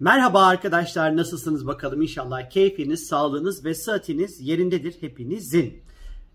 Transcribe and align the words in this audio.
Merhaba 0.00 0.46
arkadaşlar 0.46 1.16
nasılsınız 1.16 1.66
bakalım 1.66 2.02
inşallah 2.02 2.50
keyfiniz, 2.50 3.06
sağlığınız 3.06 3.64
ve 3.64 3.74
sıhhatiniz 3.74 4.40
yerindedir 4.40 4.96
hepinizin. 5.00 5.82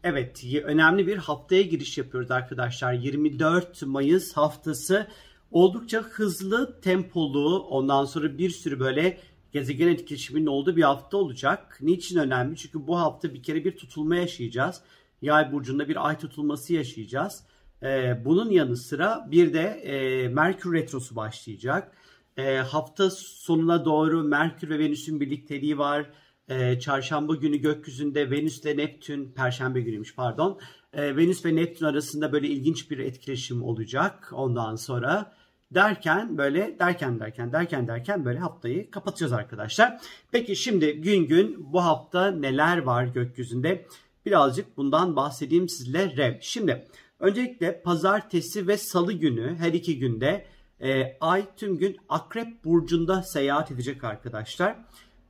Evet 0.03 0.43
önemli 0.63 1.07
bir 1.07 1.17
haftaya 1.17 1.61
giriş 1.61 1.97
yapıyoruz 1.97 2.31
arkadaşlar. 2.31 2.93
24 2.93 3.83
Mayıs 3.83 4.33
haftası 4.33 5.07
oldukça 5.51 6.01
hızlı, 6.01 6.81
tempolu 6.81 7.59
ondan 7.59 8.05
sonra 8.05 8.37
bir 8.37 8.49
sürü 8.49 8.79
böyle 8.79 9.17
gezegen 9.51 9.87
etkileşiminin 9.87 10.45
olduğu 10.45 10.75
bir 10.75 10.83
hafta 10.83 11.17
olacak. 11.17 11.77
Niçin 11.81 12.19
önemli? 12.19 12.57
Çünkü 12.57 12.87
bu 12.87 12.99
hafta 12.99 13.33
bir 13.33 13.43
kere 13.43 13.65
bir 13.65 13.77
tutulma 13.77 14.15
yaşayacağız. 14.15 14.81
Yay 15.21 15.51
burcunda 15.51 15.89
bir 15.89 16.07
ay 16.07 16.17
tutulması 16.17 16.73
yaşayacağız. 16.73 17.43
Ee, 17.83 18.21
bunun 18.25 18.49
yanı 18.49 18.77
sıra 18.77 19.27
bir 19.31 19.53
de 19.53 19.61
e, 19.61 20.27
Merkür 20.27 20.73
Retrosu 20.73 21.15
başlayacak. 21.15 21.91
E, 22.37 22.57
hafta 22.57 23.09
sonuna 23.09 23.85
doğru 23.85 24.23
Merkür 24.23 24.69
ve 24.69 24.79
Venüs'ün 24.79 25.19
birlikteliği 25.19 25.77
var. 25.77 26.09
E, 26.49 26.79
çarşamba 26.79 27.35
günü 27.35 27.57
gökyüzünde 27.57 28.31
Venüs 28.31 28.59
ile 28.59 28.77
Neptün, 28.77 29.31
Perşembe 29.31 29.81
günüymüş 29.81 30.15
pardon. 30.15 30.59
E, 30.93 31.17
Venüs 31.17 31.45
ve 31.45 31.55
Neptün 31.55 31.85
arasında 31.85 32.31
böyle 32.31 32.47
ilginç 32.47 32.91
bir 32.91 32.99
etkileşim 32.99 33.63
olacak 33.63 34.29
ondan 34.33 34.75
sonra. 34.75 35.33
Derken 35.71 36.37
böyle 36.37 36.79
derken 36.79 37.19
derken 37.19 37.51
derken 37.51 37.87
derken 37.87 38.25
böyle 38.25 38.39
haftayı 38.39 38.91
kapatacağız 38.91 39.33
arkadaşlar. 39.33 40.01
Peki 40.31 40.55
şimdi 40.55 41.01
gün 41.01 41.27
gün 41.27 41.73
bu 41.73 41.83
hafta 41.83 42.31
neler 42.31 42.77
var 42.77 43.05
gökyüzünde? 43.05 43.85
Birazcık 44.25 44.77
bundan 44.77 45.15
bahsedeyim 45.15 45.69
sizlere. 45.69 46.39
Şimdi 46.41 46.87
öncelikle 47.19 47.81
pazartesi 47.81 48.67
ve 48.67 48.77
salı 48.77 49.13
günü 49.13 49.55
her 49.55 49.73
iki 49.73 49.99
günde 49.99 50.45
e, 50.83 51.17
ay 51.21 51.45
tüm 51.57 51.77
gün 51.77 51.97
Akrep 52.09 52.65
Burcu'nda 52.65 53.23
seyahat 53.23 53.71
edecek 53.71 54.03
arkadaşlar. 54.03 54.77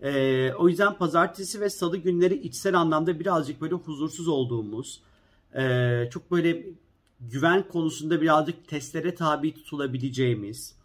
E, 0.02 0.54
o 0.54 0.70
yüzden 0.70 0.98
pazartesi 0.98 1.62
ve 1.62 1.70
salı 1.70 1.98
günleri 1.98 2.34
içsel 2.34 2.80
anlamda 2.80 3.20
birazcık 3.20 3.62
böyle 3.62 3.76
huzursuz 3.76 4.28
olduğumuz, 4.28 5.02
e, 5.56 6.10
çok 6.12 6.32
böyle 6.32 6.66
güven 7.20 7.68
konusunda 7.68 8.22
birazcık 8.22 8.68
testlere 8.68 9.16
tabi 9.16 9.54
tutulabileceğimiz, 9.54 10.76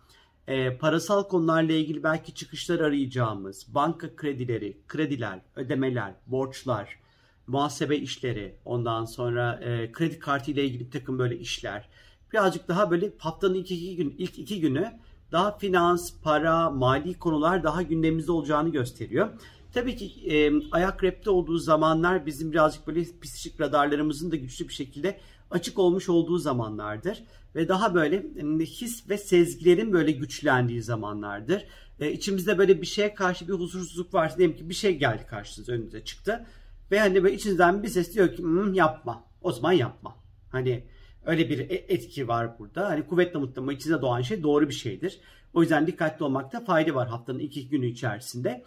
e, 0.48 0.76
parasal 0.76 1.22
konularla 1.22 1.72
ilgili 1.72 2.02
belki 2.02 2.34
çıkışlar 2.34 2.80
arayacağımız, 2.80 3.74
banka 3.74 4.16
kredileri, 4.16 4.76
krediler, 4.88 5.41
ödemeler, 5.56 6.14
borçlar, 6.26 6.98
muhasebe 7.46 7.96
işleri, 7.96 8.56
ondan 8.64 9.04
sonra 9.04 9.60
e, 9.62 9.92
kredi 9.92 10.19
kartı 10.19 10.50
ile 10.50 10.64
ilgili 10.64 10.86
bir 10.86 10.91
takım 10.91 11.19
böyle 11.19 11.38
işler, 11.38 11.88
birazcık 12.32 12.69
daha 12.69 12.91
böyle 12.91 13.12
haftanın 13.19 13.55
ilk 13.55 13.70
iki, 13.70 13.96
gün, 13.96 14.14
ilk 14.19 14.38
iki 14.38 14.60
günü 14.60 14.92
daha 15.32 15.58
finans, 15.58 16.12
para, 16.22 16.70
mali 16.70 17.14
konular 17.14 17.64
daha 17.64 17.82
gündemimizde 17.82 18.32
olacağını 18.32 18.69
gösteriyor. 18.69 19.28
Tabii 19.72 19.96
ki 19.96 20.34
e, 20.34 20.52
ayak 20.72 21.04
repte 21.04 21.30
olduğu 21.30 21.58
zamanlar 21.58 22.27
bizim 22.27 22.52
birazcık 22.52 22.86
böyle 22.86 23.00
psikolojik 23.00 23.60
radarlarımızın 23.60 24.30
da 24.30 24.36
güçlü 24.36 24.69
bir 24.69 24.74
şekilde 24.74 25.20
açık 25.50 25.78
olmuş 25.78 26.08
olduğu 26.08 26.38
zamanlardır. 26.38 27.24
Ve 27.54 27.69
daha 27.69 27.94
böyle 27.94 28.27
his 28.60 29.10
ve 29.10 29.19
sezgilerin 29.19 29.92
böyle 29.92 30.10
güçlendiği 30.10 30.82
zamanlardır. 30.82 31.64
E, 32.00 32.12
içimizde 32.12 32.58
böyle 32.58 32.82
bir 32.82 32.86
şeye 32.86 33.14
karşı 33.14 33.48
bir 33.48 33.52
huzursuzluk 33.52 34.14
varsa 34.14 34.38
diyelim 34.38 34.56
ki 34.56 34.69
bir 34.69 34.74
şey 34.74 34.98
geldi 34.98 35.27
karşınıza 35.30 35.72
önünüze 35.72 36.04
çıktı. 36.04 36.47
Ve 36.91 37.00
hani 37.00 37.24
böyle 37.24 37.34
içinizden 37.34 37.82
bir 37.82 37.88
ses 37.88 38.14
diyor 38.14 38.36
ki 38.36 38.42
hmm, 38.42 38.74
yapma. 38.74 39.24
O 39.42 39.52
zaman 39.52 39.72
yapma. 39.72 40.16
Hani 40.52 40.84
Öyle 41.27 41.48
bir 41.48 41.58
e, 41.58 41.74
etki 41.74 42.28
var 42.28 42.58
burada. 42.58 42.88
Hani 42.88 43.06
kuvvetle 43.06 43.38
mutlama 43.38 43.72
içinde 43.72 44.02
doğan 44.02 44.22
şey 44.22 44.42
doğru 44.42 44.69
bir 44.69 44.74
şeydir. 44.74 45.20
O 45.55 45.62
yüzden 45.62 45.86
dikkatli 45.86 46.24
olmakta 46.24 46.60
fayda 46.64 46.94
var 46.94 47.08
haftanın 47.08 47.38
iki 47.38 47.69
günü 47.69 47.86
içerisinde. 47.86 48.64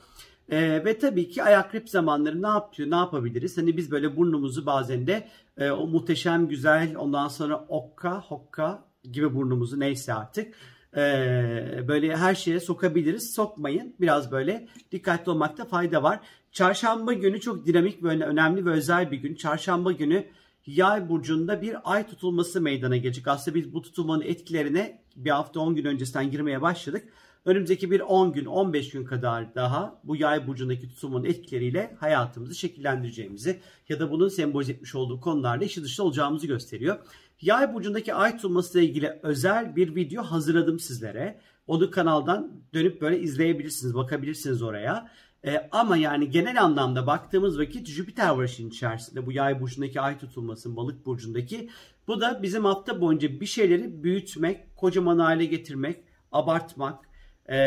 Ee, 0.51 0.85
ve 0.85 0.99
tabii 0.99 1.29
ki 1.29 1.43
ayak 1.43 1.71
grip 1.71 1.89
zamanları 1.89 2.41
ne 2.41 2.47
yapıyor, 2.47 2.91
ne 2.91 2.95
yapabiliriz? 2.95 3.57
Hani 3.57 3.77
biz 3.77 3.91
böyle 3.91 4.17
burnumuzu 4.17 4.65
bazen 4.65 5.07
de 5.07 5.27
e, 5.57 5.71
o 5.71 5.87
muhteşem 5.87 6.47
güzel 6.47 6.95
ondan 6.97 7.27
sonra 7.27 7.65
okka, 7.69 8.21
hokka 8.21 8.83
gibi 9.03 9.35
burnumuzu 9.35 9.79
neyse 9.79 10.13
artık 10.13 10.53
e, 10.97 11.01
böyle 11.87 12.17
her 12.17 12.35
şeye 12.35 12.59
sokabiliriz. 12.59 13.33
Sokmayın. 13.33 13.95
Biraz 14.01 14.31
böyle 14.31 14.67
dikkatli 14.91 15.31
olmakta 15.31 15.65
fayda 15.65 16.03
var. 16.03 16.19
Çarşamba 16.51 17.13
günü 17.13 17.39
çok 17.39 17.65
dinamik 17.65 18.03
ve 18.03 18.07
önemli 18.07 18.65
ve 18.65 18.71
özel 18.71 19.11
bir 19.11 19.17
gün. 19.17 19.35
Çarşamba 19.35 19.91
günü 19.91 20.25
Yay 20.75 21.09
burcunda 21.09 21.61
bir 21.61 21.75
ay 21.83 22.07
tutulması 22.07 22.61
meydana 22.61 22.97
gelecek. 22.97 23.27
Aslında 23.27 23.55
biz 23.55 23.73
bu 23.73 23.81
tutulmanın 23.81 24.21
etkilerine 24.21 25.01
bir 25.15 25.29
hafta 25.29 25.59
10 25.59 25.75
gün 25.75 25.85
öncesinden 25.85 26.31
girmeye 26.31 26.61
başladık. 26.61 27.09
Önümüzdeki 27.45 27.91
bir 27.91 27.99
10 27.99 28.33
gün 28.33 28.45
15 28.45 28.89
gün 28.89 29.05
kadar 29.05 29.55
daha 29.55 30.01
bu 30.03 30.15
yay 30.15 30.47
burcundaki 30.47 30.89
tutulmanın 30.89 31.25
etkileriyle 31.25 31.95
hayatımızı 31.99 32.55
şekillendireceğimizi 32.55 33.59
ya 33.89 33.99
da 33.99 34.11
bunun 34.11 34.29
sembolize 34.29 34.71
etmiş 34.71 34.95
olduğu 34.95 35.21
konularla 35.21 35.65
işi 35.65 35.83
dışında 35.83 36.07
olacağımızı 36.07 36.47
gösteriyor. 36.47 36.99
Yay 37.41 37.73
burcundaki 37.73 38.13
ay 38.13 38.35
tutulması 38.35 38.79
ile 38.79 38.85
ilgili 38.85 39.19
özel 39.23 39.75
bir 39.75 39.95
video 39.95 40.23
hazırladım 40.23 40.79
sizlere. 40.79 41.39
Onu 41.67 41.91
kanaldan 41.91 42.51
dönüp 42.73 43.01
böyle 43.01 43.19
izleyebilirsiniz, 43.19 43.95
bakabilirsiniz 43.95 44.61
oraya. 44.61 45.11
E, 45.45 45.69
ama 45.71 45.97
yani 45.97 46.29
genel 46.29 46.63
anlamda 46.63 47.07
baktığımız 47.07 47.59
vakit 47.59 47.87
Jüpiter 47.87 48.29
var 48.29 48.57
içerisinde. 48.59 49.25
Bu 49.25 49.31
yay 49.31 49.61
burcundaki 49.61 50.01
ay 50.01 50.17
tutulması, 50.17 50.75
balık 50.75 51.05
burcundaki. 51.05 51.69
Bu 52.07 52.21
da 52.21 52.43
bizim 52.43 52.65
hafta 52.65 53.01
boyunca 53.01 53.39
bir 53.39 53.45
şeyleri 53.45 54.03
büyütmek, 54.03 54.75
kocaman 54.75 55.19
hale 55.19 55.45
getirmek, 55.45 56.03
abartmak 56.31 57.09
e, 57.49 57.57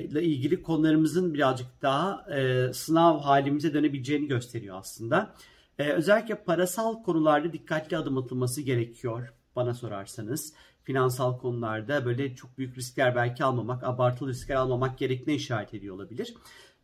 ile 0.00 0.22
ilgili 0.22 0.62
konularımızın 0.62 1.34
birazcık 1.34 1.82
daha 1.82 2.26
e, 2.36 2.72
sınav 2.72 3.20
halimize 3.20 3.74
dönebileceğini 3.74 4.26
gösteriyor 4.28 4.76
aslında. 4.78 5.34
E, 5.78 5.90
özellikle 5.90 6.34
parasal 6.34 7.02
konularda 7.02 7.52
dikkatli 7.52 7.96
adım 7.96 8.18
atılması 8.18 8.62
gerekiyor 8.62 9.32
bana 9.56 9.74
sorarsanız. 9.74 10.54
Finansal 10.84 11.38
konularda 11.38 12.04
böyle 12.04 12.34
çok 12.34 12.58
büyük 12.58 12.78
riskler 12.78 13.16
belki 13.16 13.44
almamak, 13.44 13.84
abartılı 13.84 14.28
riskler 14.28 14.56
almamak 14.56 14.98
gerektiğine 14.98 15.36
işaret 15.36 15.74
ediyor 15.74 15.94
olabilir. 15.94 16.34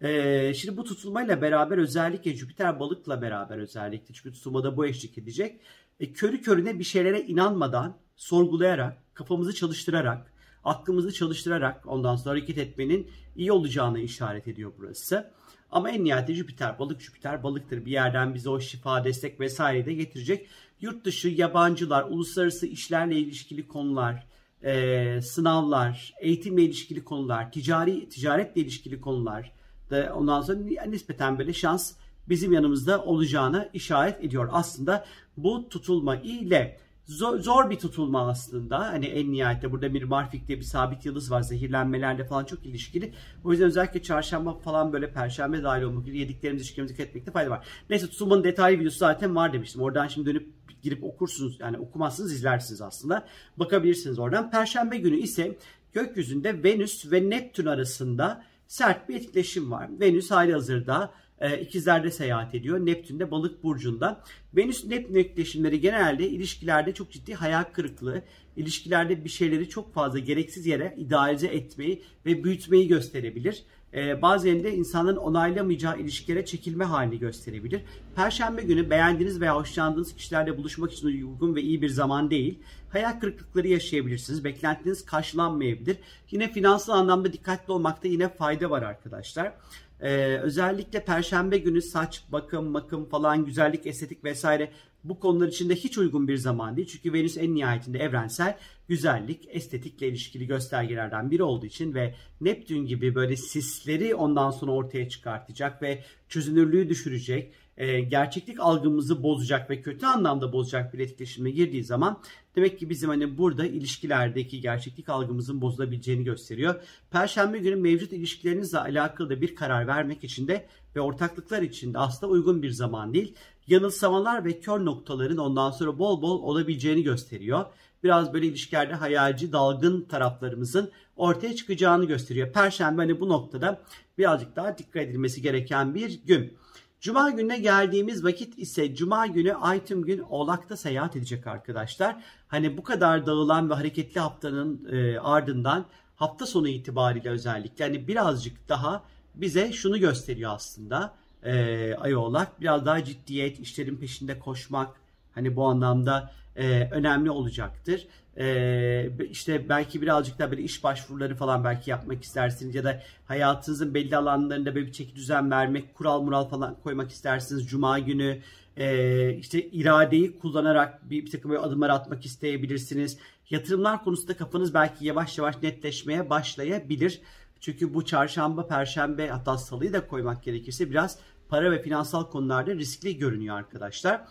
Ee, 0.02 0.52
şimdi 0.54 0.76
bu 0.76 0.84
tutulmayla 0.84 1.42
beraber 1.42 1.78
özellikle 1.78 2.36
Jüpiter 2.36 2.80
balıkla 2.80 3.22
beraber 3.22 3.58
özellikle 3.58 4.14
çünkü 4.14 4.32
tutulmada 4.32 4.76
bu 4.76 4.86
eşlik 4.86 5.18
edecek. 5.18 5.60
E, 6.00 6.12
körü 6.12 6.42
körüne 6.42 6.78
bir 6.78 6.84
şeylere 6.84 7.20
inanmadan, 7.20 7.96
sorgulayarak, 8.16 9.14
kafamızı 9.14 9.54
çalıştırarak, 9.54 10.32
aklımızı 10.64 11.12
çalıştırarak 11.12 11.86
ondan 11.86 12.16
sonra 12.16 12.30
hareket 12.30 12.58
etmenin 12.58 13.10
iyi 13.36 13.52
olacağını 13.52 14.00
işaret 14.00 14.48
ediyor 14.48 14.72
burası. 14.78 15.30
Ama 15.70 15.90
en 15.90 16.04
nihayetinde 16.04 16.36
Jüpiter 16.36 16.78
balık 16.78 17.00
Jüpiter 17.00 17.42
balıktır. 17.42 17.84
Bir 17.84 17.90
yerden 17.90 18.34
bize 18.34 18.50
o 18.50 18.60
şifa, 18.60 19.04
destek 19.04 19.40
vesaire 19.40 19.86
de 19.86 19.94
getirecek. 19.94 20.48
Yurt 20.80 21.04
dışı, 21.04 21.28
yabancılar, 21.28 22.04
uluslararası 22.04 22.66
işlerle 22.66 23.16
ilişkili 23.16 23.68
konular, 23.68 24.26
e, 24.62 25.20
sınavlar, 25.22 26.14
eğitimle 26.20 26.62
ilişkili 26.62 27.04
konular, 27.04 27.52
ticari 27.52 28.08
ticaretle 28.08 28.60
ilişkili 28.60 29.00
konular, 29.00 29.52
da 29.92 30.14
ondan 30.14 30.40
sonra 30.40 30.58
nispeten 30.86 31.38
böyle 31.38 31.52
şans 31.52 31.92
bizim 32.28 32.52
yanımızda 32.52 33.04
olacağına 33.04 33.68
işaret 33.72 34.24
ediyor. 34.24 34.48
Aslında 34.52 35.04
bu 35.36 35.68
tutulma 35.68 36.16
ile 36.16 36.78
zor, 37.06 37.38
zor 37.38 37.70
bir 37.70 37.78
tutulma 37.78 38.28
aslında. 38.28 38.78
Hani 38.78 39.06
en 39.06 39.32
nihayette 39.32 39.72
burada 39.72 39.94
bir 39.94 40.02
Marfik 40.02 40.48
diye 40.48 40.58
bir 40.58 40.64
sabit 40.64 41.06
yıldız 41.06 41.30
var. 41.30 41.42
Zehirlenmelerle 41.42 42.24
falan 42.24 42.44
çok 42.44 42.66
ilişkili. 42.66 43.12
O 43.44 43.50
yüzden 43.50 43.66
özellikle 43.66 44.02
çarşamba 44.02 44.58
falan 44.58 44.92
böyle 44.92 45.12
perşembe 45.12 45.62
dahil 45.62 45.82
olmak 45.82 46.02
üzere 46.02 46.18
yediklerimiz 46.18 46.62
içkilerimize 46.62 46.94
dikkat 46.94 47.08
etmekte 47.08 47.30
fayda 47.30 47.50
var. 47.50 47.66
Neyse 47.90 48.06
tutulmanın 48.06 48.44
detaylı 48.44 48.80
videosu 48.80 48.98
zaten 48.98 49.36
var 49.36 49.52
demiştim. 49.52 49.82
Oradan 49.82 50.08
şimdi 50.08 50.30
dönüp 50.30 50.48
girip 50.82 51.04
okursunuz. 51.04 51.60
Yani 51.60 51.78
okumazsınız 51.78 52.32
izlersiniz 52.32 52.80
aslında. 52.80 53.26
Bakabilirsiniz 53.56 54.18
oradan. 54.18 54.50
Perşembe 54.50 54.96
günü 54.96 55.16
ise 55.16 55.56
gökyüzünde 55.92 56.64
Venüs 56.64 57.12
ve 57.12 57.30
Neptün 57.30 57.66
arasında 57.66 58.44
sert 58.66 59.08
bir 59.08 59.16
etkileşim 59.16 59.70
var. 59.70 59.88
Venüs 60.00 60.30
hali 60.30 60.52
hazırda 60.52 61.14
e, 61.42 61.60
ikizlerde 61.60 62.10
seyahat 62.10 62.54
ediyor. 62.54 62.86
Neptün 62.86 63.18
de 63.18 63.30
balık 63.30 63.62
burcunda. 63.62 64.24
Venüs 64.56 64.84
Neptün 64.84 65.14
etkileşimleri 65.14 65.80
genelde 65.80 66.28
ilişkilerde 66.28 66.94
çok 66.94 67.10
ciddi 67.10 67.34
hayal 67.34 67.64
kırıklığı, 67.64 68.22
ilişkilerde 68.56 69.24
bir 69.24 69.30
şeyleri 69.30 69.68
çok 69.68 69.94
fazla 69.94 70.18
gereksiz 70.18 70.66
yere 70.66 70.94
idealize 70.98 71.46
etmeyi 71.46 72.02
ve 72.26 72.44
büyütmeyi 72.44 72.88
gösterebilir. 72.88 73.64
Ee, 73.94 74.22
bazen 74.22 74.64
de 74.64 74.74
insanların 74.74 75.16
onaylamayacağı 75.16 76.00
ilişkilere 76.00 76.44
çekilme 76.44 76.84
halini 76.84 77.18
gösterebilir. 77.18 77.82
Perşembe 78.16 78.62
günü 78.62 78.90
beğendiğiniz 78.90 79.40
veya 79.40 79.56
hoşlandığınız 79.56 80.14
kişilerle 80.14 80.56
buluşmak 80.56 80.92
için 80.92 81.06
uygun 81.06 81.54
ve 81.54 81.62
iyi 81.62 81.82
bir 81.82 81.88
zaman 81.88 82.30
değil. 82.30 82.58
Hayal 82.90 83.20
kırıklıkları 83.20 83.68
yaşayabilirsiniz. 83.68 84.44
Beklentiniz 84.44 85.04
karşılanmayabilir. 85.04 85.96
Yine 86.30 86.52
finansal 86.52 86.92
anlamda 86.92 87.32
dikkatli 87.32 87.72
olmakta 87.72 88.08
yine 88.08 88.28
fayda 88.28 88.70
var 88.70 88.82
arkadaşlar. 88.82 89.52
Ee, 90.02 90.38
özellikle 90.42 91.04
perşembe 91.04 91.58
günü 91.58 91.82
saç 91.82 92.24
bakım, 92.32 92.66
makım 92.66 93.04
falan, 93.04 93.44
güzellik, 93.44 93.86
estetik 93.86 94.24
vesaire 94.24 94.70
bu 95.04 95.20
konular 95.20 95.48
için 95.48 95.68
de 95.68 95.74
hiç 95.74 95.98
uygun 95.98 96.28
bir 96.28 96.36
zaman 96.36 96.76
değil. 96.76 96.88
Çünkü 96.88 97.12
Venüs 97.12 97.36
en 97.36 97.54
nihayetinde 97.54 97.98
evrensel 97.98 98.58
güzellik, 98.88 99.48
estetikle 99.50 100.08
ilişkili 100.08 100.46
göstergelerden 100.46 101.30
biri 101.30 101.42
olduğu 101.42 101.66
için 101.66 101.94
ve 101.94 102.14
Neptün 102.40 102.86
gibi 102.86 103.14
böyle 103.14 103.36
sisleri 103.36 104.14
ondan 104.14 104.50
sonra 104.50 104.72
ortaya 104.72 105.08
çıkartacak 105.08 105.82
ve 105.82 106.02
çözünürlüğü 106.28 106.88
düşürecek, 106.88 107.52
e, 107.76 108.00
gerçeklik 108.00 108.60
algımızı 108.60 109.22
bozacak 109.22 109.70
ve 109.70 109.82
kötü 109.82 110.06
anlamda 110.06 110.52
bozacak 110.52 110.94
bir 110.94 110.98
etkileşime 110.98 111.50
girdiği 111.50 111.84
zaman 111.84 112.20
demek 112.56 112.78
ki 112.78 112.90
bizim 112.90 113.08
hani 113.08 113.38
burada 113.38 113.66
ilişkilerdeki 113.66 114.60
gerçeklik 114.60 115.08
algımızın 115.08 115.60
bozulabileceğini 115.60 116.24
gösteriyor. 116.24 116.74
Perşembe 117.10 117.58
günü 117.58 117.76
mevcut 117.76 118.12
ilişkilerinizle 118.12 118.78
alakalı 118.78 119.30
da 119.30 119.40
bir 119.40 119.54
karar 119.54 119.86
vermek 119.86 120.24
için 120.24 120.48
de 120.48 120.66
ve 120.96 121.00
ortaklıklar 121.00 121.62
için 121.62 121.94
de 121.94 121.98
aslında 121.98 122.32
uygun 122.32 122.62
bir 122.62 122.70
zaman 122.70 123.14
değil. 123.14 123.34
Yanılsamalar 123.66 124.44
ve 124.44 124.60
kör 124.60 124.84
noktaların 124.84 125.36
ondan 125.36 125.70
sonra 125.70 125.98
bol 125.98 126.22
bol 126.22 126.42
olabileceğini 126.42 127.02
gösteriyor. 127.02 127.64
Biraz 128.04 128.32
böyle 128.32 128.46
ilişkilerde 128.46 128.94
hayalci, 128.94 129.52
dalgın 129.52 130.02
taraflarımızın 130.02 130.90
ortaya 131.16 131.56
çıkacağını 131.56 132.04
gösteriyor. 132.04 132.52
Perşembe 132.52 133.02
hani 133.02 133.20
bu 133.20 133.28
noktada 133.28 133.82
birazcık 134.18 134.56
daha 134.56 134.78
dikkat 134.78 135.02
edilmesi 135.02 135.42
gereken 135.42 135.94
bir 135.94 136.20
gün. 136.24 136.58
Cuma 137.02 137.30
gününe 137.30 137.58
geldiğimiz 137.58 138.24
vakit 138.24 138.58
ise 138.58 138.94
Cuma 138.94 139.26
günü 139.26 139.54
ay 139.54 139.84
tüm 139.84 140.02
gün 140.04 140.18
Oğlak'ta 140.18 140.76
seyahat 140.76 141.16
edecek 141.16 141.46
arkadaşlar. 141.46 142.22
Hani 142.48 142.76
bu 142.76 142.82
kadar 142.82 143.26
dağılan 143.26 143.70
ve 143.70 143.74
hareketli 143.74 144.20
haftanın 144.20 144.88
e, 144.92 145.18
ardından 145.18 145.86
hafta 146.16 146.46
sonu 146.46 146.68
itibariyle 146.68 147.30
özellikle 147.30 147.84
hani 147.84 148.08
birazcık 148.08 148.68
daha 148.68 149.04
bize 149.34 149.72
şunu 149.72 149.98
gösteriyor 149.98 150.52
aslında 150.54 151.14
e, 151.42 151.94
ay 151.94 152.16
Oğlak. 152.16 152.60
Biraz 152.60 152.86
daha 152.86 153.04
ciddiyet, 153.04 153.60
işlerin 153.60 153.96
peşinde 153.96 154.38
koşmak 154.38 155.00
hani 155.34 155.56
bu 155.56 155.66
anlamda 155.66 156.32
e, 156.56 156.88
önemli 156.90 157.30
olacaktır. 157.30 158.06
E, 158.38 159.26
işte 159.30 159.68
belki 159.68 160.02
birazcık 160.02 160.38
da 160.38 160.50
böyle 160.50 160.62
iş 160.62 160.84
başvuruları 160.84 161.34
falan 161.34 161.64
belki 161.64 161.90
yapmak 161.90 162.22
istersiniz 162.22 162.74
ya 162.74 162.84
da 162.84 163.02
hayatınızın 163.24 163.94
belli 163.94 164.16
alanlarında 164.16 164.74
böyle 164.74 164.86
bir 164.86 164.92
çeki 164.92 165.16
düzen 165.16 165.50
vermek, 165.50 165.94
kural 165.94 166.22
mural 166.22 166.48
falan 166.48 166.76
koymak 166.82 167.10
istersiniz. 167.10 167.66
Cuma 167.66 167.98
günü 167.98 168.38
e, 168.76 169.34
işte 169.34 169.62
iradeyi 169.62 170.38
kullanarak 170.38 171.10
bir, 171.10 171.26
bir 171.26 171.30
takım 171.30 171.50
böyle 171.50 171.62
adımlar 171.62 171.90
atmak 171.90 172.26
isteyebilirsiniz. 172.26 173.18
Yatırımlar 173.50 174.04
konusunda 174.04 174.36
kafanız 174.36 174.74
belki 174.74 175.06
yavaş 175.06 175.38
yavaş 175.38 175.62
netleşmeye 175.62 176.30
başlayabilir. 176.30 177.20
Çünkü 177.60 177.94
bu 177.94 178.04
çarşamba, 178.04 178.66
perşembe 178.66 179.28
hatta 179.28 179.58
salıyı 179.58 179.92
da 179.92 180.06
koymak 180.06 180.42
gerekirse 180.42 180.90
biraz 180.90 181.18
para 181.48 181.70
ve 181.70 181.82
finansal 181.82 182.30
konularda 182.30 182.74
riskli 182.74 183.18
görünüyor 183.18 183.56
arkadaşlar. 183.56 184.24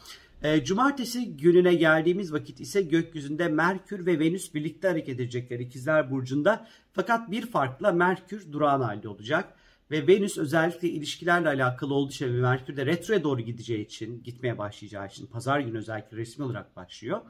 E, 0.44 0.64
cumartesi 0.64 1.38
gününe 1.38 1.74
geldiğimiz 1.74 2.34
vakit 2.34 2.60
ise 2.60 2.82
gökyüzünde 2.82 3.48
Merkür 3.48 4.06
ve 4.06 4.20
Venüs 4.20 4.54
birlikte 4.54 4.88
hareket 4.88 5.16
edecekler 5.16 5.60
İkizler 5.60 6.12
Burcu'nda. 6.12 6.68
Fakat 6.94 7.32
bir 7.32 7.46
farkla 7.46 7.92
Merkür 7.92 8.52
durağan 8.52 8.82
halde 8.82 9.10
olacak. 9.10 9.54
Ve 9.92 10.08
Venüs 10.08 10.38
özellikle 10.38 10.90
ilişkilerle 10.90 11.48
alakalı 11.48 11.94
olduğu 11.94 12.12
için 12.12 12.34
ve 12.38 12.42
Merkür 12.42 12.78
de 12.78 12.86
retroya 12.86 13.24
doğru 13.24 13.42
gideceği 13.42 13.86
için, 13.86 14.24
gitmeye 14.24 14.58
başlayacağı 14.58 15.08
için 15.08 15.28
pazar 15.28 15.60
günü 15.60 15.78
özellikle 15.78 16.18
resmi 16.18 16.46
olarak 16.46 16.76
başlıyor. 16.76 17.22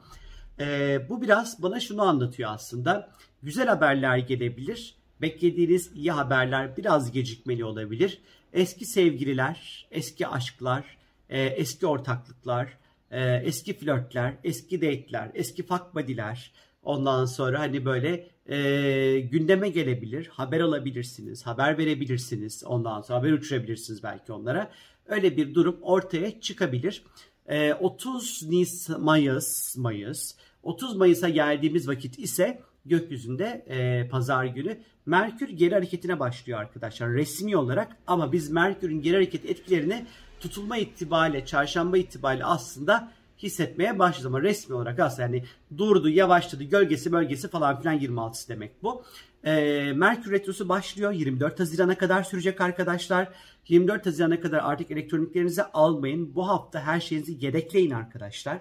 E, 0.60 0.98
bu 1.08 1.22
biraz 1.22 1.62
bana 1.62 1.80
şunu 1.80 2.02
anlatıyor 2.02 2.50
aslında. 2.52 3.10
Güzel 3.42 3.66
haberler 3.66 4.18
gelebilir. 4.18 4.94
Beklediğiniz 5.20 5.90
iyi 5.94 6.12
haberler 6.12 6.76
biraz 6.76 7.12
gecikmeli 7.12 7.64
olabilir. 7.64 8.20
Eski 8.52 8.86
sevgililer, 8.86 9.86
eski 9.90 10.26
aşklar, 10.26 10.96
e, 11.28 11.42
eski 11.42 11.86
ortaklıklar, 11.86 12.78
e, 13.12 13.42
eski 13.44 13.74
flörtler, 13.74 14.34
eski 14.44 14.82
date'ler, 14.82 15.30
eski 15.34 15.62
fuck 15.62 15.94
buddy'ler 15.94 16.52
ondan 16.82 17.24
sonra 17.24 17.60
hani 17.60 17.84
böyle 17.84 18.28
e, 18.46 19.20
gündeme 19.20 19.68
gelebilir, 19.68 20.26
haber 20.26 20.60
alabilirsiniz, 20.60 21.46
haber 21.46 21.78
verebilirsiniz 21.78 22.64
ondan 22.66 23.00
sonra 23.00 23.18
haber 23.18 23.32
uçurabilirsiniz 23.32 24.02
belki 24.02 24.32
onlara. 24.32 24.70
Öyle 25.06 25.36
bir 25.36 25.54
durum 25.54 25.78
ortaya 25.82 26.40
çıkabilir. 26.40 27.02
E, 27.46 27.74
30 27.74 28.42
Nisan, 28.48 29.00
Mayıs, 29.00 29.76
Mayıs, 29.76 30.34
30 30.62 30.96
Mayıs'a 30.96 31.28
geldiğimiz 31.28 31.88
vakit 31.88 32.18
ise 32.18 32.60
gökyüzünde 32.86 33.64
e, 33.68 34.08
pazar 34.08 34.44
günü 34.44 34.78
Merkür 35.06 35.48
geri 35.48 35.74
hareketine 35.74 36.20
başlıyor 36.20 36.60
arkadaşlar 36.60 37.10
resmi 37.10 37.56
olarak 37.56 37.96
ama 38.06 38.32
biz 38.32 38.50
Merkür'ün 38.50 39.02
geri 39.02 39.14
hareket 39.14 39.44
etkilerini 39.44 40.06
tutulma 40.42 40.76
itibariyle 40.76 41.46
çarşamba 41.46 41.98
itibariyle 41.98 42.44
aslında 42.44 43.12
hissetmeye 43.38 43.98
başladı 43.98 44.26
ama 44.26 44.42
resmi 44.42 44.74
olarak 44.74 45.00
aslında 45.00 45.22
yani 45.22 45.44
durdu, 45.78 46.08
yavaşladı, 46.08 46.64
gölgesi 46.64 47.12
bölgesi 47.12 47.48
falan 47.48 47.80
filan 47.80 47.98
26'sı 47.98 48.48
demek 48.48 48.82
bu. 48.82 49.04
Ee, 49.44 49.92
Merkür 49.96 50.30
Retrosu 50.30 50.68
başlıyor. 50.68 51.12
24 51.12 51.60
Haziran'a 51.60 51.98
kadar 51.98 52.22
sürecek 52.22 52.60
arkadaşlar. 52.60 53.28
24 53.68 54.06
Haziran'a 54.06 54.40
kadar 54.40 54.58
artık 54.58 54.90
elektroniklerinizi 54.90 55.62
almayın. 55.62 56.34
Bu 56.34 56.48
hafta 56.48 56.80
her 56.80 57.00
şeyinizi 57.00 57.36
yedekleyin 57.40 57.90
arkadaşlar. 57.90 58.60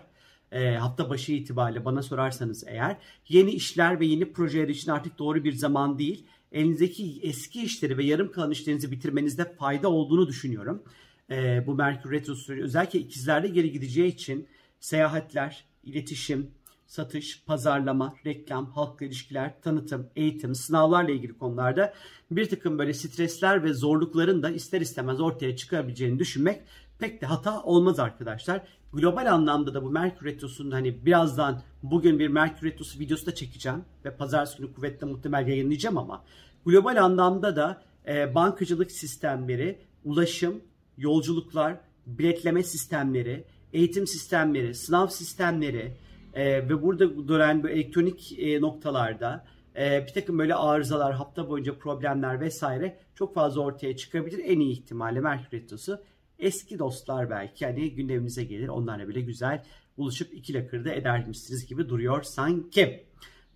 Ee, 0.52 0.76
hafta 0.76 1.10
başı 1.10 1.32
itibariyle 1.32 1.86
bana 1.86 2.04
sorarsanız 2.04 2.64
eğer 2.68 2.98
yeni 3.30 3.52
işler 3.52 4.00
ve 4.00 4.06
yeni 4.06 4.34
projeler 4.34 4.68
için 4.68 4.92
artık 4.92 5.20
doğru 5.20 5.44
bir 5.44 5.54
zaman 5.54 6.00
değil. 6.00 6.26
Elinizdeki 6.52 7.20
eski 7.24 7.64
işleri 7.64 7.98
ve 7.98 8.04
yarım 8.04 8.32
kalan 8.32 8.52
işlerinizi 8.52 8.92
bitirmenizde 8.92 9.56
fayda 9.56 9.90
olduğunu 9.90 10.28
düşünüyorum 10.28 10.84
e, 11.32 11.68
bu 11.68 11.76
Merkür 11.76 12.12
Retrosu 12.12 12.54
özellikle 12.54 13.00
ikizlerde 13.00 13.48
geri 13.48 13.72
gideceği 13.72 14.08
için 14.08 14.48
seyahatler, 14.80 15.66
iletişim, 15.84 16.52
satış, 16.86 17.44
pazarlama, 17.46 18.16
reklam, 18.26 18.72
halkla 18.72 19.06
ilişkiler, 19.06 19.62
tanıtım, 19.62 20.10
eğitim, 20.16 20.56
sınavlarla 20.56 21.12
ilgili 21.12 21.38
konularda 21.38 21.94
bir 22.32 22.50
takım 22.50 22.80
böyle 22.80 22.94
stresler 22.94 23.64
ve 23.64 23.74
zorlukların 23.74 24.44
da 24.44 24.50
ister 24.50 24.82
istemez 24.82 25.22
ortaya 25.22 25.56
çıkabileceğini 25.56 26.20
düşünmek 26.20 26.62
pek 27.00 27.22
de 27.22 27.26
hata 27.26 27.64
olmaz 27.64 28.00
arkadaşlar. 28.00 28.62
Global 28.94 29.34
anlamda 29.34 29.74
da 29.74 29.84
bu 29.84 29.90
Merkür 29.90 30.26
Retrosu'nun 30.26 30.72
hani 30.72 31.06
birazdan 31.06 31.62
bugün 31.84 32.20
bir 32.20 32.28
Merkür 32.28 32.68
Retrosu 32.68 33.00
videosu 33.00 33.26
da 33.26 33.36
çekeceğim 33.36 33.86
ve 34.06 34.16
pazartesi 34.16 34.58
günü 34.58 34.74
kuvvetle 34.74 35.08
muhtemel 35.08 35.48
yayınlayacağım 35.48 35.98
ama 35.98 36.24
global 36.66 37.04
anlamda 37.04 37.56
da 37.56 37.84
e, 38.08 38.36
bankacılık 38.36 38.92
sistemleri, 38.92 39.80
ulaşım, 40.04 40.62
yolculuklar, 40.98 41.78
biletleme 42.06 42.64
sistemleri, 42.64 43.44
eğitim 43.74 44.08
sistemleri, 44.08 44.76
sınav 44.76 45.08
sistemleri 45.08 45.98
e, 46.34 46.70
ve 46.70 46.82
burada 46.82 47.28
dönen 47.28 47.64
bu 47.64 47.70
elektronik 47.70 48.40
e, 48.40 48.62
noktalarda 48.62 49.46
e, 49.76 50.06
bir 50.08 50.14
takım 50.14 50.40
böyle 50.40 50.56
arızalar, 50.56 51.14
hafta 51.14 51.50
boyunca 51.50 51.78
problemler 51.78 52.40
vesaire 52.42 53.00
çok 53.16 53.36
fazla 53.36 53.62
ortaya 53.62 53.96
çıkabilir. 53.96 54.42
En 54.46 54.60
iyi 54.60 54.72
ihtimalle 54.72 55.20
Merkür 55.20 55.58
Retrosu 55.58 56.02
eski 56.40 56.80
dostlar 56.80 57.30
belki 57.30 57.66
hani 57.66 57.96
gündemimize 57.96 58.44
gelir. 58.44 58.68
Onlarla 58.68 59.08
bile 59.08 59.22
güzel 59.22 59.64
buluşup 59.98 60.34
iki 60.34 60.54
lakırda 60.54 60.94
edermişsiniz 60.94 61.66
gibi 61.66 61.90
duruyor 61.90 62.24
sanki. 62.24 63.06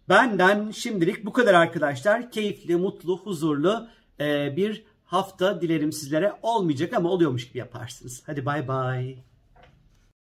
Benden 0.10 0.72
şimdilik 0.72 1.26
bu 1.26 1.34
kadar 1.34 1.54
arkadaşlar. 1.54 2.32
Keyifli, 2.32 2.76
mutlu, 2.76 3.18
huzurlu 3.18 3.88
e, 4.20 4.54
bir 4.58 4.86
hafta 5.16 5.62
dilerim 5.62 5.92
sizlere 5.92 6.34
olmayacak 6.42 6.94
ama 6.94 7.10
oluyormuş 7.10 7.48
gibi 7.48 7.58
yaparsınız. 7.58 8.24
Hadi 8.26 8.46
bay 8.46 8.68
bay. 8.68 9.18